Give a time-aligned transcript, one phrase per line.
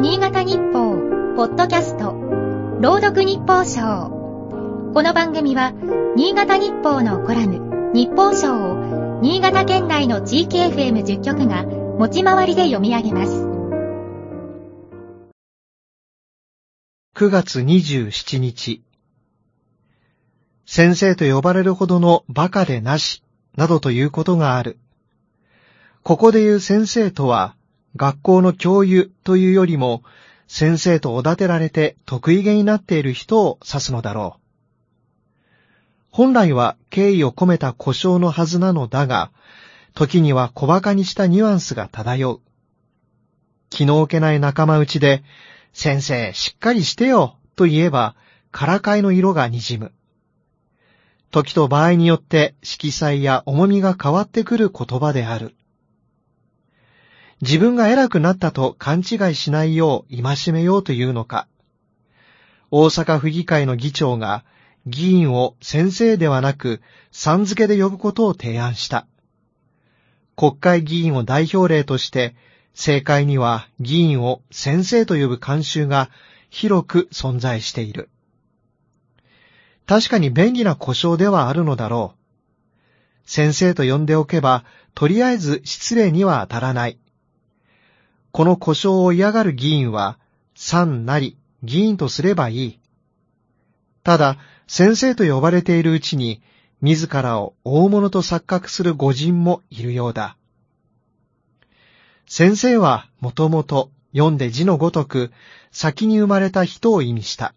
[0.00, 0.96] 新潟日報、
[1.36, 2.14] ポッドキャスト、
[2.80, 4.08] 朗読日報賞。
[4.94, 5.74] この番組は、
[6.16, 13.46] 新潟日報のコラム、日報賞を、新潟県内の地域 FM10 局が、持ち回りで読み上げます。
[17.14, 18.82] 9月27日。
[20.64, 23.22] 先生と呼ばれるほどの馬鹿でなし、
[23.54, 24.78] などということがある。
[26.02, 27.54] ここで言う先生とは、
[27.96, 30.02] 学校の教諭というよりも、
[30.46, 34.40] 先生とおだてられて得意げになっている人を指すのだろう。
[36.10, 39.30] 本来は敬意を込めた故障のはずなのだが、
[39.94, 42.40] 時には小馬鹿にしたニュアンスが漂う。
[43.70, 45.22] 気の置けない仲間内で、
[45.72, 48.16] 先生しっかりしてよと言えば、
[48.50, 49.92] からかいの色が滲む。
[51.30, 55.54] 時と場合によって色彩や重みが変わってくる言葉である。
[57.42, 61.48] 自分が偉くなったと勘違いしないよう戒めようというのか。
[62.70, 64.44] 大阪府議会の議長が
[64.86, 69.06] 議員を先生ではなくさん付けで呼ぶことを提案した。
[70.36, 72.34] 国会議員を代表例として
[72.74, 76.10] 政界には議員を先生と呼ぶ慣習が
[76.50, 78.10] 広く存在している。
[79.86, 82.20] 確かに便利な故障ではあるのだろう。
[83.28, 86.98] 先生と呼んでおけば、とりあえず失礼には当たらない。
[88.32, 90.18] この故障を嫌がる議員は、
[90.54, 92.78] 三なり議員とすればいい。
[94.02, 96.42] ただ、先生と呼ばれているうちに、
[96.80, 100.36] 自らを大物と錯覚する御人もいるようだ。
[102.26, 105.32] 先生はもともと読んで字のごとく
[105.72, 107.54] 先に生まれた人を意味した。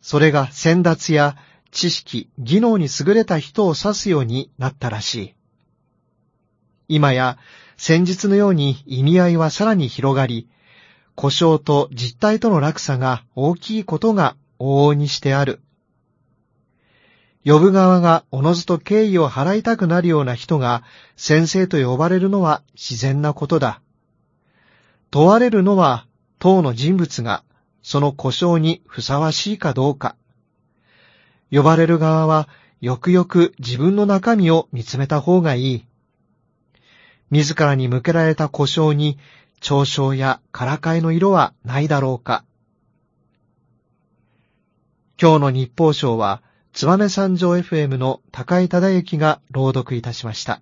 [0.00, 1.36] それが先達や
[1.72, 5.35] 知識、技能に優れた人を指すようになったらしい。
[6.88, 7.38] 今や
[7.76, 10.48] 先日のように意味合いはさらに広がり、
[11.14, 15.60] 故障と実態との落差が大きいことが往々にしてある。
[17.44, 20.82] 呼ぶ側がおのずと敬意を払いたくなるような人が
[21.16, 23.80] 先生と呼ばれるのは自然なことだ。
[25.10, 26.06] 問われるのは
[26.38, 27.44] 当の人物が
[27.82, 30.16] その故障にふさわしいかどうか。
[31.52, 32.48] 呼ばれる側は
[32.80, 35.86] よくよく自分の中身を見つめた方がいい。
[37.30, 39.18] 自らに向けられた故障に
[39.60, 42.44] 嘲笑やからかいの色はないだろうか。
[45.20, 46.42] 今日の日報賞は、
[46.72, 50.60] つばめ三条 FM の高井忠之が朗読いたしました。